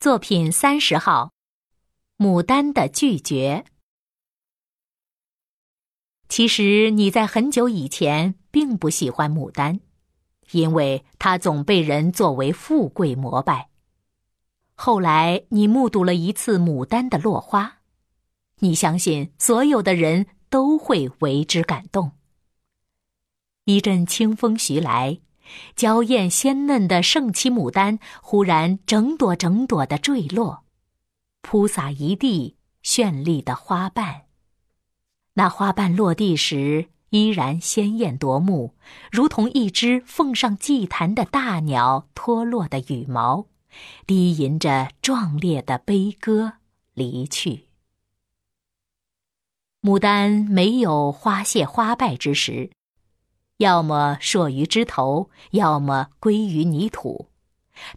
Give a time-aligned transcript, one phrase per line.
[0.00, 1.32] 作品三十号，
[2.24, 3.66] 《牡丹的拒绝》。
[6.26, 9.80] 其实你在很久以前并不喜欢牡丹，
[10.52, 13.68] 因为它总被人作为富贵膜拜。
[14.74, 17.82] 后来你目睹了一次牡丹的落花，
[18.60, 22.12] 你相信所有的人都会为之感动。
[23.66, 25.20] 一阵清风徐来。
[25.76, 30.64] 娇艳鲜嫩的盛期牡丹忽然整朵整朵的坠落，
[31.42, 34.22] 铺洒一地绚丽的花瓣。
[35.34, 38.74] 那花瓣落地时依然鲜艳夺目，
[39.10, 43.46] 如同一只奉上祭坛的大鸟脱落的羽毛，
[44.06, 46.54] 低吟着壮烈的悲歌
[46.94, 47.66] 离去。
[49.82, 52.70] 牡丹没有花谢花败之时。
[53.60, 57.28] 要么硕于枝头，要么归于泥土。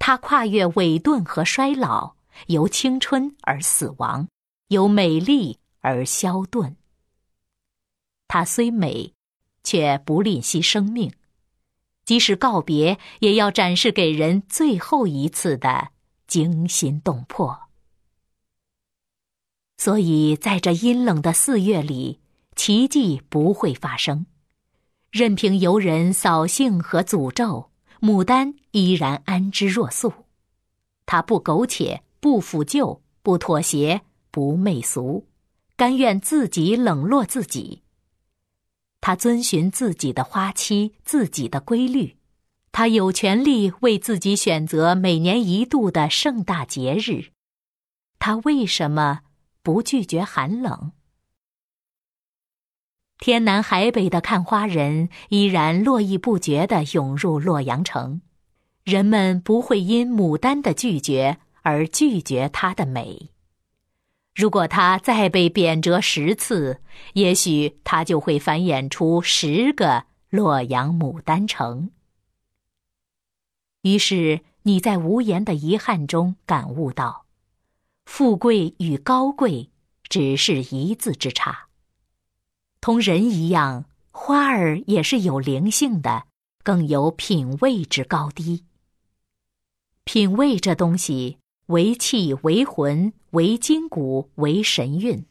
[0.00, 2.16] 它跨越萎顿和衰老，
[2.48, 4.26] 由青春而死亡，
[4.68, 6.74] 由美丽而消遁。
[8.26, 9.14] 它虽美，
[9.62, 11.12] 却不吝惜生命，
[12.04, 15.90] 即使告别，也要展示给人最后一次的
[16.26, 17.68] 惊心动魄。
[19.78, 22.20] 所以在这阴冷的四月里，
[22.56, 24.26] 奇迹不会发生。
[25.12, 27.68] 任凭游人扫兴和诅咒，
[28.00, 30.10] 牡丹依然安之若素。
[31.04, 35.28] 他不苟且，不腐旧，不妥协，不媚俗，
[35.76, 37.82] 甘愿自己冷落自己。
[39.02, 42.16] 他遵循自己的花期，自己的规律。
[42.72, 47.32] 他有权利为自己选择每年一度的盛大节日。
[48.18, 49.20] 他为什么
[49.62, 50.92] 不拒绝寒冷？
[53.24, 58.20] 天南海北的看花人依然络绎不绝地涌入洛阳城，
[58.82, 63.30] 人们不会因牡丹的拒绝而拒绝它的美。
[64.34, 66.80] 如果它再被贬谪十次，
[67.12, 71.92] 也许它就会繁衍出十个洛阳牡丹城。
[73.82, 77.26] 于是你在无言的遗憾中感悟到，
[78.04, 79.70] 富贵与高贵
[80.08, 81.68] 只是一字之差。
[82.82, 86.24] 同人一样，花儿也是有灵性的，
[86.64, 88.64] 更有品味之高低。
[90.02, 95.24] 品味这东西，为气，为魂，为筋骨，为神韵，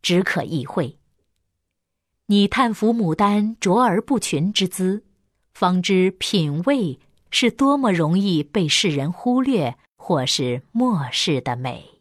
[0.00, 0.96] 只可意会。
[2.28, 5.04] 你叹服牡丹卓而不群之姿，
[5.52, 6.98] 方知品味
[7.30, 11.95] 是多么容易被世人忽略或是漠视的美。